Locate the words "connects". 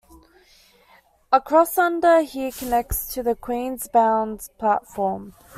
2.51-3.13